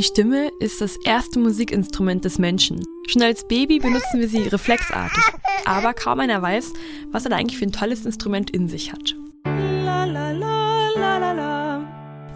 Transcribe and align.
Die 0.00 0.06
Stimme 0.06 0.50
ist 0.60 0.80
das 0.80 0.96
erste 1.04 1.38
Musikinstrument 1.38 2.24
des 2.24 2.38
Menschen. 2.38 2.82
Schon 3.06 3.20
als 3.20 3.46
Baby 3.46 3.80
benutzen 3.80 4.18
wir 4.18 4.30
sie 4.30 4.44
reflexartig, 4.44 5.22
aber 5.66 5.92
kaum 5.92 6.20
einer 6.20 6.40
weiß, 6.40 6.72
was 7.10 7.24
er 7.24 7.28
da 7.28 7.36
eigentlich 7.36 7.58
für 7.58 7.66
ein 7.66 7.72
tolles 7.72 8.06
Instrument 8.06 8.48
in 8.48 8.66
sich 8.66 8.94
hat. 8.94 9.14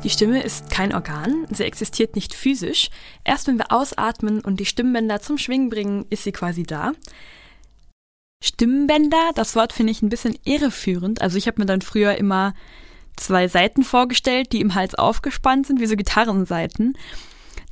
Die 0.04 0.10
Stimme 0.10 0.42
ist 0.42 0.68
kein 0.68 0.94
Organ, 0.94 1.46
sie 1.50 1.64
existiert 1.64 2.16
nicht 2.16 2.34
physisch. 2.34 2.90
Erst 3.24 3.46
wenn 3.46 3.56
wir 3.56 3.72
ausatmen 3.72 4.42
und 4.42 4.60
die 4.60 4.66
Stimmbänder 4.66 5.22
zum 5.22 5.38
Schwingen 5.38 5.70
bringen, 5.70 6.04
ist 6.10 6.24
sie 6.24 6.32
quasi 6.32 6.64
da. 6.64 6.92
Stimmbänder, 8.42 9.30
das 9.36 9.56
Wort 9.56 9.72
finde 9.72 9.92
ich 9.92 10.02
ein 10.02 10.10
bisschen 10.10 10.36
irreführend. 10.44 11.22
Also 11.22 11.38
ich 11.38 11.46
habe 11.46 11.62
mir 11.62 11.66
dann 11.66 11.80
früher 11.80 12.16
immer 12.16 12.52
zwei 13.16 13.48
Seiten 13.48 13.84
vorgestellt, 13.84 14.52
die 14.52 14.60
im 14.60 14.74
Hals 14.74 14.94
aufgespannt 14.94 15.66
sind, 15.66 15.80
wie 15.80 15.86
so 15.86 15.96
Gitarrenseiten. 15.96 16.98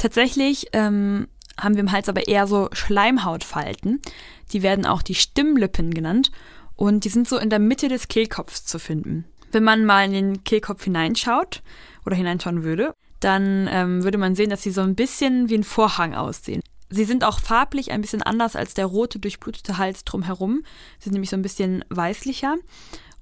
Tatsächlich 0.02 0.66
ähm, 0.72 1.28
haben 1.56 1.76
wir 1.76 1.80
im 1.80 1.92
Hals 1.92 2.08
aber 2.08 2.26
eher 2.26 2.48
so 2.48 2.68
Schleimhautfalten. 2.72 4.02
Die 4.52 4.64
werden 4.64 4.84
auch 4.84 5.00
die 5.00 5.14
Stimmlippen 5.14 5.94
genannt 5.94 6.32
und 6.74 7.04
die 7.04 7.08
sind 7.08 7.28
so 7.28 7.38
in 7.38 7.50
der 7.50 7.60
Mitte 7.60 7.86
des 7.86 8.08
Kehlkopfs 8.08 8.64
zu 8.64 8.80
finden. 8.80 9.26
Wenn 9.52 9.62
man 9.62 9.84
mal 9.84 10.04
in 10.04 10.12
den 10.12 10.42
Kehlkopf 10.42 10.82
hineinschaut 10.82 11.62
oder 12.04 12.16
hineinschauen 12.16 12.64
würde, 12.64 12.94
dann 13.20 13.68
ähm, 13.70 14.02
würde 14.02 14.18
man 14.18 14.34
sehen, 14.34 14.50
dass 14.50 14.64
sie 14.64 14.72
so 14.72 14.80
ein 14.80 14.96
bisschen 14.96 15.48
wie 15.50 15.58
ein 15.58 15.62
Vorhang 15.62 16.14
aussehen. 16.14 16.62
Sie 16.90 17.04
sind 17.04 17.22
auch 17.22 17.38
farblich 17.38 17.92
ein 17.92 18.00
bisschen 18.00 18.22
anders 18.22 18.56
als 18.56 18.74
der 18.74 18.86
rote, 18.86 19.20
durchblutete 19.20 19.78
Hals 19.78 20.02
drumherum. 20.02 20.64
Sie 20.98 21.04
sind 21.04 21.12
nämlich 21.12 21.30
so 21.30 21.36
ein 21.36 21.42
bisschen 21.42 21.84
weißlicher 21.90 22.56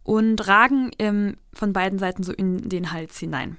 und 0.03 0.49
ragen 0.49 0.93
ähm, 0.99 1.37
von 1.53 1.75
beiden 1.75 1.99
Seiten 1.99 2.23
so 2.23 2.33
in 2.33 2.71
den 2.71 2.91
Hals 2.91 3.19
hinein. 3.19 3.59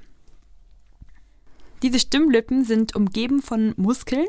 Diese 1.84 2.00
Stimmlippen 2.00 2.64
sind 2.64 2.96
umgeben 2.96 3.42
von 3.42 3.74
Muskeln, 3.76 4.28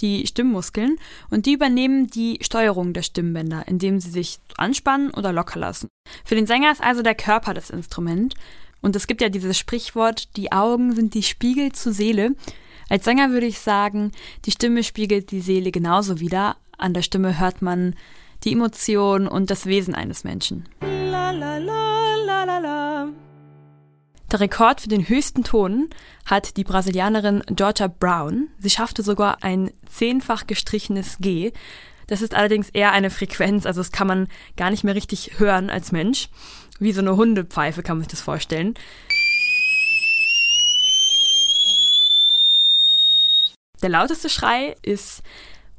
die 0.00 0.26
Stimmmuskeln, 0.26 0.98
und 1.30 1.46
die 1.46 1.54
übernehmen 1.54 2.08
die 2.08 2.38
Steuerung 2.42 2.92
der 2.92 3.02
Stimmbänder, 3.02 3.66
indem 3.66 4.00
sie 4.00 4.10
sich 4.10 4.38
anspannen 4.56 5.10
oder 5.10 5.32
locker 5.32 5.58
lassen. 5.58 5.88
Für 6.24 6.34
den 6.34 6.46
Sänger 6.46 6.70
ist 6.70 6.82
also 6.82 7.02
der 7.02 7.14
Körper 7.14 7.54
das 7.54 7.70
Instrument. 7.70 8.34
Und 8.82 8.96
es 8.96 9.06
gibt 9.06 9.20
ja 9.20 9.28
dieses 9.28 9.58
Sprichwort, 9.58 10.36
die 10.36 10.52
Augen 10.52 10.94
sind 10.94 11.14
die 11.14 11.22
Spiegel 11.22 11.72
zur 11.72 11.92
Seele. 11.92 12.34
Als 12.88 13.04
Sänger 13.04 13.30
würde 13.30 13.46
ich 13.46 13.60
sagen, 13.60 14.12
die 14.44 14.50
Stimme 14.50 14.84
spiegelt 14.84 15.30
die 15.30 15.40
Seele 15.40 15.70
genauso 15.70 16.20
wider. 16.20 16.56
An 16.76 16.94
der 16.94 17.02
Stimme 17.02 17.38
hört 17.38 17.62
man 17.62 17.94
die 18.44 18.52
Emotion 18.52 19.28
und 19.28 19.50
das 19.50 19.66
Wesen 19.66 19.94
eines 19.94 20.24
Menschen. 20.24 20.66
La, 20.80 21.30
la, 21.30 21.58
la, 21.58 22.00
der 24.32 24.40
Rekord 24.40 24.80
für 24.80 24.88
den 24.88 25.08
höchsten 25.08 25.44
Ton 25.44 25.90
hat 26.24 26.56
die 26.56 26.64
Brasilianerin 26.64 27.42
Georgia 27.48 27.88
Brown. 27.88 28.48
Sie 28.58 28.70
schaffte 28.70 29.02
sogar 29.02 29.42
ein 29.42 29.72
zehnfach 29.90 30.46
gestrichenes 30.46 31.18
G. 31.18 31.52
Das 32.06 32.22
ist 32.22 32.34
allerdings 32.34 32.70
eher 32.70 32.92
eine 32.92 33.10
Frequenz, 33.10 33.66
also 33.66 33.80
das 33.80 33.92
kann 33.92 34.06
man 34.06 34.28
gar 34.56 34.70
nicht 34.70 34.84
mehr 34.84 34.94
richtig 34.94 35.38
hören 35.38 35.70
als 35.70 35.92
Mensch. 35.92 36.28
Wie 36.78 36.92
so 36.92 37.00
eine 37.00 37.16
Hundepfeife 37.16 37.82
kann 37.82 37.96
man 37.96 38.04
sich 38.04 38.10
das 38.10 38.20
vorstellen. 38.20 38.74
Der 43.82 43.88
lauteste 43.88 44.28
Schrei 44.28 44.76
ist 44.82 45.22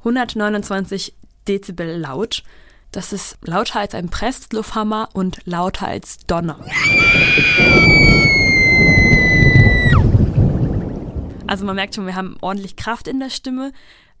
129 0.00 1.14
Dezibel 1.48 1.98
laut. 1.98 2.42
Das 2.92 3.14
ist 3.14 3.38
lauter 3.42 3.80
als 3.80 3.94
ein 3.94 4.10
Presslufthammer 4.10 5.08
und 5.14 5.40
lauter 5.46 5.88
als 5.88 6.18
Donner. 6.26 6.58
Also 11.46 11.64
man 11.64 11.74
merkt 11.74 11.94
schon, 11.94 12.04
wir 12.04 12.16
haben 12.16 12.36
ordentlich 12.42 12.76
Kraft 12.76 13.08
in 13.08 13.18
der 13.18 13.30
Stimme. 13.30 13.72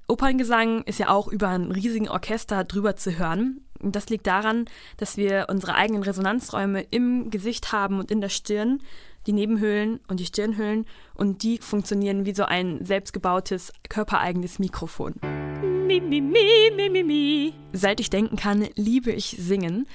Operngesang 0.08 0.84
ist 0.84 0.98
ja 0.98 1.10
auch 1.10 1.28
über 1.28 1.48
einen 1.48 1.70
riesigen 1.70 2.08
Orchester 2.08 2.64
drüber 2.64 2.96
zu 2.96 3.18
hören. 3.18 3.60
Das 3.80 4.08
liegt 4.08 4.26
daran, 4.26 4.64
dass 4.96 5.18
wir 5.18 5.48
unsere 5.50 5.74
eigenen 5.74 6.02
Resonanzräume 6.02 6.80
im 6.80 7.28
Gesicht 7.28 7.72
haben 7.72 7.98
und 7.98 8.10
in 8.10 8.22
der 8.22 8.30
Stirn, 8.30 8.80
die 9.26 9.32
Nebenhöhlen 9.32 10.00
und 10.08 10.18
die 10.18 10.26
Stirnhöhlen. 10.26 10.86
Und 11.14 11.42
die 11.42 11.58
funktionieren 11.58 12.24
wie 12.24 12.34
so 12.34 12.44
ein 12.44 12.82
selbstgebautes, 12.84 13.72
körpereigenes 13.90 14.58
Mikrofon. 14.58 15.14
Mi, 16.00 16.22
mi, 16.22 16.70
mi, 16.74 16.88
mi, 16.88 17.02
mi. 17.02 17.54
Seit 17.74 18.00
ich 18.00 18.08
denken 18.08 18.36
kann, 18.36 18.66
liebe 18.76 19.12
ich 19.12 19.36
Singen. 19.38 19.86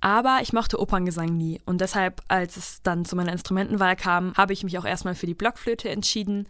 Aber 0.00 0.38
ich 0.40 0.54
mochte 0.54 0.80
Operngesang 0.80 1.36
nie. 1.36 1.60
Und 1.66 1.82
deshalb, 1.82 2.22
als 2.28 2.56
es 2.56 2.80
dann 2.82 3.04
zu 3.04 3.16
meiner 3.16 3.32
Instrumentenwahl 3.32 3.96
kam, 3.96 4.34
habe 4.34 4.54
ich 4.54 4.64
mich 4.64 4.78
auch 4.78 4.86
erstmal 4.86 5.14
für 5.14 5.26
die 5.26 5.34
Blockflöte 5.34 5.90
entschieden. 5.90 6.48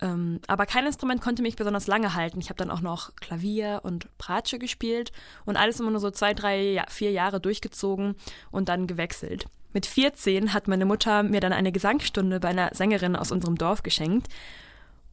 Ähm, 0.00 0.40
aber 0.46 0.64
kein 0.64 0.86
Instrument 0.86 1.20
konnte 1.20 1.42
mich 1.42 1.56
besonders 1.56 1.88
lange 1.88 2.14
halten. 2.14 2.40
Ich 2.40 2.48
habe 2.48 2.56
dann 2.56 2.70
auch 2.70 2.80
noch 2.80 3.14
Klavier 3.16 3.80
und 3.82 4.08
Bratsche 4.16 4.58
gespielt 4.58 5.12
und 5.44 5.58
alles 5.58 5.78
immer 5.78 5.90
nur 5.90 6.00
so 6.00 6.10
zwei, 6.10 6.32
drei, 6.32 6.82
vier 6.88 7.10
Jahre 7.10 7.38
durchgezogen 7.38 8.14
und 8.50 8.70
dann 8.70 8.86
gewechselt. 8.86 9.44
Mit 9.74 9.84
14 9.84 10.54
hat 10.54 10.68
meine 10.68 10.86
Mutter 10.86 11.22
mir 11.22 11.40
dann 11.40 11.52
eine 11.52 11.70
Gesangsstunde 11.70 12.40
bei 12.40 12.48
einer 12.48 12.70
Sängerin 12.72 13.14
aus 13.14 13.30
unserem 13.30 13.56
Dorf 13.56 13.82
geschenkt. 13.82 14.28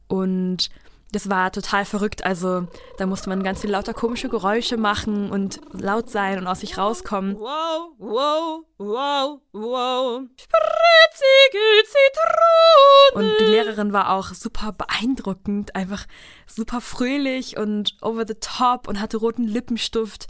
Und 0.08 0.70
das 1.12 1.30
war 1.30 1.52
total 1.52 1.84
verrückt. 1.84 2.24
Also 2.24 2.66
da 2.98 3.06
musste 3.06 3.28
man 3.28 3.42
ganz 3.42 3.60
viel 3.60 3.70
lauter 3.70 3.94
komische 3.94 4.28
Geräusche 4.28 4.76
machen 4.76 5.30
und 5.30 5.60
laut 5.72 6.10
sein 6.10 6.38
und 6.38 6.46
aus 6.46 6.60
sich 6.60 6.76
rauskommen. 6.76 7.36
Wow, 7.38 7.92
wow, 7.98 8.64
wow, 8.78 9.40
wow. 9.52 10.22
Spritzige 10.36 11.58
Zitrone. 11.84 13.14
Und 13.14 13.40
die 13.40 13.44
Lehrerin 13.44 13.92
war 13.92 14.10
auch 14.10 14.28
super 14.34 14.72
beeindruckend, 14.72 15.76
einfach 15.76 16.06
super 16.46 16.80
fröhlich 16.80 17.56
und 17.56 17.96
over 18.02 18.26
the 18.26 18.34
top 18.34 18.88
und 18.88 19.00
hatte 19.00 19.18
roten 19.18 19.44
Lippenstift. 19.44 20.26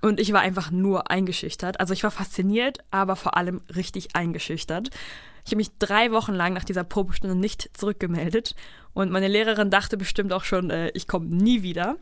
Und 0.00 0.20
ich 0.20 0.32
war 0.32 0.40
einfach 0.40 0.70
nur 0.70 1.10
eingeschüchtert. 1.10 1.80
Also 1.80 1.92
ich 1.92 2.04
war 2.04 2.10
fasziniert, 2.10 2.78
aber 2.90 3.16
vor 3.16 3.36
allem 3.36 3.60
richtig 3.74 4.14
eingeschüchtert. 4.14 4.90
Ich 5.44 5.52
habe 5.52 5.56
mich 5.56 5.78
drei 5.78 6.10
Wochen 6.10 6.32
lang 6.32 6.54
nach 6.54 6.64
dieser 6.64 6.84
Probestunde 6.84 7.36
nicht 7.36 7.70
zurückgemeldet 7.76 8.54
und 8.96 9.10
meine 9.10 9.28
Lehrerin 9.28 9.68
dachte 9.68 9.98
bestimmt 9.98 10.32
auch 10.32 10.44
schon, 10.44 10.70
äh, 10.70 10.88
ich 10.94 11.06
komme 11.06 11.26
nie 11.26 11.60
wieder. 11.60 11.96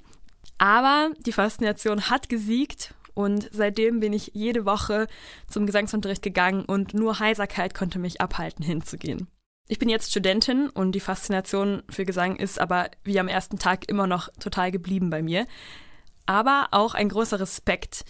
Aber 0.59 1.11
die 1.27 1.33
Faszination 1.33 2.09
hat 2.09 2.29
gesiegt 2.29 2.95
und 3.15 3.49
seitdem 3.51 3.99
bin 3.99 4.13
ich 4.13 4.31
jede 4.35 4.65
Woche 4.65 5.09
zum 5.49 5.67
Gesangsunterricht 5.67 6.23
gegangen 6.23 6.65
und 6.65 6.95
nur 6.95 7.19
Heiserkeit 7.19 7.75
konnte 7.75 7.99
mich 7.99 8.21
abhalten, 8.21 8.65
hinzugehen. 8.65 9.27
Ich 9.67 9.81
bin 9.81 9.89
jetzt 9.89 10.13
Studentin 10.13 10.71
und 10.71 10.93
die 10.93 11.01
Faszination 11.01 11.83
für 11.91 12.05
Gesang 12.05 12.37
ist 12.37 12.61
aber 12.61 12.89
wie 13.03 13.19
am 13.19 13.27
ersten 13.27 13.59
Tag 13.59 13.89
immer 13.89 14.07
noch 14.07 14.29
total 14.39 14.71
geblieben 14.71 15.11
bei 15.11 15.21
mir. 15.21 15.49
Aber 16.27 16.69
auch 16.71 16.95
ein 16.95 17.09
großer 17.09 17.41
Respekt 17.41 18.05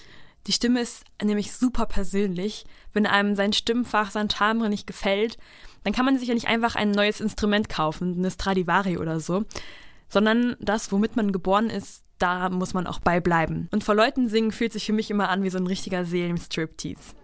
die 0.47 0.53
Stimme 0.53 0.81
ist 0.81 1.05
nämlich 1.23 1.53
super 1.53 1.87
persönlich. 1.87 2.67
Wenn 2.93 3.07
einem 3.07 3.35
sein 3.35 3.53
Stimmfach, 3.53 4.11
sein 4.11 4.29
Timbre 4.29 4.69
nicht 4.69 4.87
gefällt, 4.87 5.39
dann 5.85 5.93
kann 5.93 6.05
man 6.05 6.19
sich 6.19 6.29
ja 6.29 6.35
nicht 6.35 6.49
einfach 6.49 6.75
ein 6.75 6.91
neues 6.91 7.21
Instrument 7.21 7.69
kaufen, 7.69 8.17
eine 8.19 8.31
Stradivari 8.31 8.99
oder 8.99 9.21
so, 9.21 9.45
sondern 10.09 10.57
das, 10.61 10.91
womit 10.91 11.17
man 11.17 11.31
geboren 11.31 11.71
ist, 11.71 12.03
da 12.19 12.49
muss 12.49 12.75
man 12.75 12.87
auch 12.87 13.01
beibleiben. 13.01 13.69
Und 13.71 13.85
vor 13.85 13.95
Leuten 13.95 14.29
singen 14.29 14.51
fühlt 14.51 14.73
sich 14.73 14.87
für 14.87 14.93
mich 14.93 15.11
immer 15.11 15.29
an 15.29 15.43
wie 15.43 15.51
so 15.51 15.59
ein 15.59 15.67
richtiger 15.67 16.05
Seelenstriptease. 16.05 17.15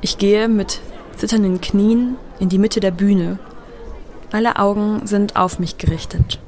Ich 0.00 0.18
gehe 0.18 0.48
mit 0.48 0.80
zitternden 1.16 1.60
Knien 1.60 2.16
in 2.40 2.48
die 2.48 2.58
Mitte 2.58 2.80
der 2.80 2.90
Bühne. 2.90 3.38
Alle 4.32 4.56
Augen 4.56 5.06
sind 5.06 5.36
auf 5.36 5.58
mich 5.58 5.78
gerichtet. 5.78 6.40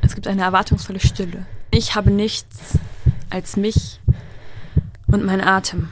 Es 0.00 0.14
gibt 0.14 0.26
eine 0.26 0.42
erwartungsvolle 0.42 1.00
Stille. 1.00 1.46
Ich 1.70 1.94
habe 1.94 2.10
nichts 2.10 2.78
als 3.30 3.56
mich 3.56 4.00
und 5.06 5.24
mein 5.24 5.40
Atem. 5.40 5.88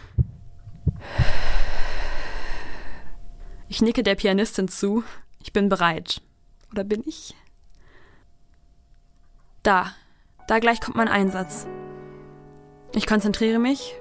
Ich 3.72 3.80
nicke 3.80 4.02
der 4.02 4.16
Pianistin 4.16 4.68
zu. 4.68 5.02
Ich 5.40 5.54
bin 5.54 5.70
bereit. 5.70 6.20
Oder 6.72 6.84
bin 6.84 7.02
ich? 7.06 7.34
Da. 9.62 9.94
Da 10.46 10.58
gleich 10.58 10.78
kommt 10.82 10.98
mein 10.98 11.08
Einsatz. 11.08 11.66
Ich 12.94 13.06
konzentriere 13.06 13.58
mich. 13.58 13.94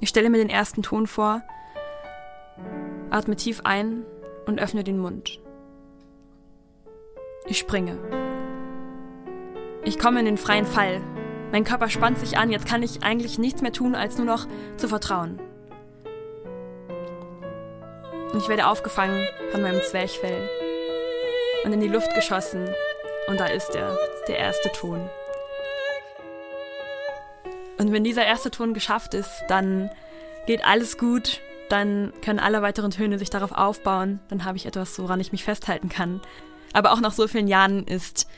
Ich 0.00 0.08
stelle 0.08 0.30
mir 0.30 0.38
den 0.38 0.50
ersten 0.50 0.84
Ton 0.84 1.08
vor. 1.08 1.42
Atme 3.10 3.34
tief 3.34 3.62
ein 3.64 4.04
und 4.46 4.60
öffne 4.60 4.84
den 4.84 5.00
Mund. 5.00 5.40
Ich 7.48 7.58
springe. 7.58 7.98
Ich 9.84 9.98
komme 9.98 10.20
in 10.20 10.26
den 10.26 10.38
freien 10.38 10.64
Fall. 10.64 11.00
Mein 11.50 11.64
Körper 11.64 11.88
spannt 11.88 12.20
sich 12.20 12.38
an, 12.38 12.52
jetzt 12.52 12.68
kann 12.68 12.84
ich 12.84 13.02
eigentlich 13.02 13.36
nichts 13.36 13.62
mehr 13.62 13.72
tun, 13.72 13.96
als 13.96 14.16
nur 14.16 14.26
noch 14.26 14.46
zu 14.76 14.86
vertrauen. 14.86 15.40
Und 18.36 18.42
ich 18.42 18.50
werde 18.50 18.66
aufgefangen 18.66 19.26
von 19.50 19.62
meinem 19.62 19.80
Zwerchfell 19.80 20.46
und 21.64 21.72
in 21.72 21.80
die 21.80 21.88
Luft 21.88 22.14
geschossen. 22.14 22.68
Und 23.28 23.40
da 23.40 23.46
ist 23.46 23.74
er, 23.74 23.96
der 24.28 24.36
erste 24.36 24.70
Ton. 24.72 25.08
Und 27.78 27.92
wenn 27.92 28.04
dieser 28.04 28.26
erste 28.26 28.50
Ton 28.50 28.74
geschafft 28.74 29.14
ist, 29.14 29.30
dann 29.48 29.88
geht 30.46 30.66
alles 30.66 30.98
gut 30.98 31.40
dann 31.70 32.12
können 32.22 32.38
alle 32.38 32.60
weiteren 32.60 32.90
Töne 32.90 33.18
sich 33.18 33.30
darauf 33.30 33.52
aufbauen. 33.52 34.20
Dann 34.28 34.44
habe 34.44 34.58
ich 34.58 34.66
etwas, 34.66 34.98
woran 34.98 35.18
ich 35.18 35.32
mich 35.32 35.44
festhalten 35.44 35.88
kann. 35.88 36.20
Aber 36.74 36.92
auch 36.92 37.00
nach 37.00 37.12
so 37.12 37.26
vielen 37.26 37.48
Jahren 37.48 37.84
ist 37.84 38.28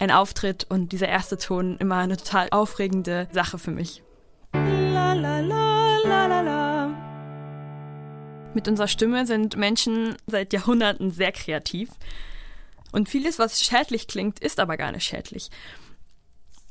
ein 0.00 0.10
Auftritt 0.10 0.66
und 0.68 0.90
dieser 0.90 1.08
erste 1.08 1.38
Ton 1.38 1.76
immer 1.78 1.98
eine 1.98 2.16
total 2.16 2.48
aufregende 2.50 3.28
Sache 3.30 3.58
für 3.58 3.70
mich. 3.70 4.02
La, 4.52 5.12
la, 5.14 5.40
la. 5.40 5.66
Mit 8.56 8.68
unserer 8.68 8.88
Stimme 8.88 9.26
sind 9.26 9.58
Menschen 9.58 10.16
seit 10.26 10.54
Jahrhunderten 10.54 11.10
sehr 11.10 11.30
kreativ. 11.30 11.90
Und 12.90 13.06
vieles, 13.10 13.38
was 13.38 13.62
schädlich 13.62 14.08
klingt, 14.08 14.38
ist 14.38 14.60
aber 14.60 14.78
gar 14.78 14.92
nicht 14.92 15.04
schädlich. 15.04 15.50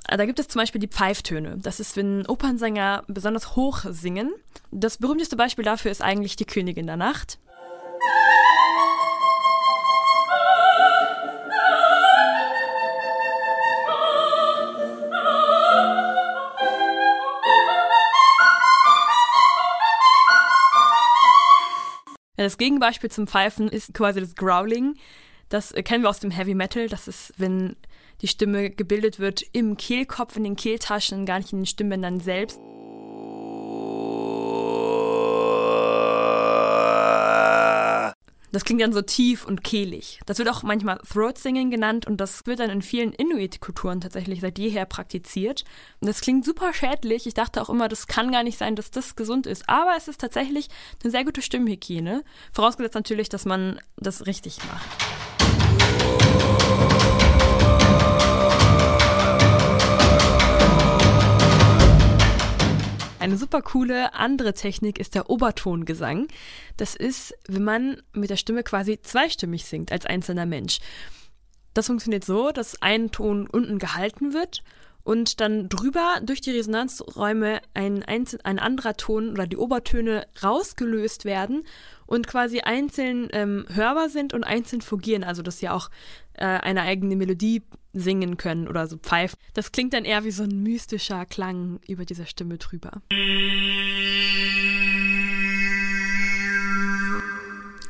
Da 0.07 0.25
gibt 0.25 0.39
es 0.39 0.47
zum 0.47 0.61
Beispiel 0.61 0.81
die 0.81 0.87
Pfeiftöne. 0.87 1.59
Das 1.59 1.79
ist, 1.79 1.95
wenn 1.95 2.25
Opernsänger 2.25 3.03
besonders 3.07 3.55
hoch 3.55 3.85
singen. 3.87 4.33
Das 4.71 4.97
berühmteste 4.97 5.35
Beispiel 5.35 5.63
dafür 5.63 5.91
ist 5.91 6.01
eigentlich 6.01 6.35
die 6.35 6.45
Königin 6.45 6.87
der 6.87 6.97
Nacht. 6.97 7.37
Das 22.45 22.59
Gegenbeispiel 22.59 23.09
zum 23.09 23.25
Pfeifen 23.25 23.69
ist 23.69 23.95
quasi 23.95 24.19
das 24.19 24.35
Growling. 24.35 24.93
Das 25.49 25.73
kennen 25.73 26.03
wir 26.03 26.11
aus 26.11 26.19
dem 26.19 26.29
Heavy 26.29 26.53
Metal. 26.53 26.87
Das 26.87 27.07
ist, 27.07 27.33
wenn 27.37 27.75
die 28.21 28.27
Stimme 28.27 28.69
gebildet 28.69 29.17
wird 29.17 29.43
im 29.51 29.77
Kehlkopf, 29.77 30.37
in 30.37 30.43
den 30.43 30.55
Kehltaschen, 30.55 31.25
gar 31.25 31.39
nicht 31.39 31.53
in 31.53 31.61
den 31.61 31.65
Stimmbändern 31.65 32.19
selbst. 32.19 32.61
Das 38.55 38.63
klingt 38.63 38.81
dann 38.81 38.93
so 38.93 39.01
tief 39.01 39.43
und 39.43 39.65
kehlig. 39.65 40.21
Das 40.25 40.37
wird 40.37 40.47
auch 40.47 40.63
manchmal 40.63 40.99
Throat 40.99 41.37
Singing 41.37 41.71
genannt 41.71 42.07
und 42.07 42.21
das 42.21 42.45
wird 42.45 42.61
dann 42.61 42.69
in 42.69 42.81
vielen 42.81 43.11
Inuit-Kulturen 43.11 43.99
tatsächlich 43.99 44.39
seit 44.39 44.57
jeher 44.57 44.85
praktiziert. 44.85 45.65
Und 45.99 46.07
das 46.07 46.21
klingt 46.21 46.45
super 46.45 46.73
schädlich. 46.73 47.27
Ich 47.27 47.33
dachte 47.33 47.61
auch 47.61 47.69
immer, 47.69 47.89
das 47.89 48.07
kann 48.07 48.31
gar 48.31 48.43
nicht 48.43 48.57
sein, 48.57 48.77
dass 48.77 48.91
das 48.91 49.17
gesund 49.17 49.45
ist. 49.45 49.67
Aber 49.67 49.95
es 49.97 50.07
ist 50.07 50.21
tatsächlich 50.21 50.69
eine 51.03 51.11
sehr 51.11 51.25
gute 51.25 51.41
Stimmhygiene. 51.41 52.23
Vorausgesetzt 52.53 52.95
natürlich, 52.95 53.27
dass 53.27 53.43
man 53.43 53.81
das 53.97 54.25
richtig 54.25 54.59
macht. 54.71 55.34
Super 63.45 63.61
coole 63.61 64.15
andere 64.15 64.55
Technik 64.55 64.97
ist 64.97 65.13
der 65.13 65.29
Obertongesang. 65.29 66.27
Das 66.77 66.95
ist, 66.95 67.35
wenn 67.47 67.63
man 67.63 68.01
mit 68.11 68.31
der 68.31 68.37
Stimme 68.37 68.63
quasi 68.63 68.99
zweistimmig 68.99 69.65
singt 69.65 69.91
als 69.91 70.07
einzelner 70.07 70.47
Mensch. 70.47 70.79
Das 71.75 71.85
funktioniert 71.85 72.25
so, 72.25 72.49
dass 72.49 72.81
ein 72.81 73.11
Ton 73.11 73.45
unten 73.45 73.77
gehalten 73.77 74.33
wird 74.33 74.63
und 75.03 75.41
dann 75.41 75.69
drüber 75.69 76.21
durch 76.23 76.41
die 76.41 76.49
Resonanzräume 76.49 77.61
ein, 77.75 78.01
einzel 78.01 78.39
ein 78.43 78.57
anderer 78.57 78.97
Ton 78.97 79.29
oder 79.29 79.45
die 79.45 79.57
Obertöne 79.57 80.25
rausgelöst 80.41 81.23
werden 81.25 81.67
und 82.05 82.27
quasi 82.27 82.61
einzeln 82.61 83.29
ähm, 83.31 83.65
hörbar 83.73 84.09
sind 84.09 84.33
und 84.33 84.43
einzeln 84.43 84.81
fungieren, 84.81 85.23
also 85.23 85.41
dass 85.41 85.59
sie 85.59 85.69
auch 85.69 85.89
äh, 86.33 86.45
eine 86.45 86.81
eigene 86.81 87.15
Melodie 87.15 87.63
singen 87.93 88.37
können 88.37 88.67
oder 88.67 88.87
so 88.87 88.97
pfeifen. 88.97 89.39
Das 89.53 89.71
klingt 89.71 89.93
dann 89.93 90.05
eher 90.05 90.23
wie 90.23 90.31
so 90.31 90.43
ein 90.43 90.63
mystischer 90.63 91.25
Klang 91.25 91.79
über 91.87 92.05
dieser 92.05 92.25
Stimme 92.25 92.57
drüber. 92.57 93.01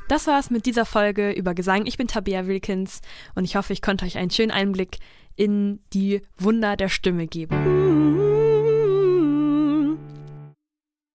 Das 0.08 0.28
war's 0.28 0.52
mit 0.52 0.68
dieser 0.68 0.86
Folge 0.86 1.32
über 1.32 1.56
Gesang. 1.56 1.88
Ich 1.88 1.98
bin 1.98 2.08
Tabea 2.08 2.46
Wilkins 2.46 3.02
und 3.34 3.44
ich 3.44 3.56
hoffe, 3.56 3.74
ich 3.74 3.82
konnte 3.82 4.06
euch 4.06 4.18
einen 4.18 4.30
schönen 4.30 4.52
Einblick 4.52 5.00
in 5.36 5.80
die 5.94 6.22
Wunder 6.38 6.78
der 6.78 6.90
Stimme 6.90 7.26
geben. 7.28 8.35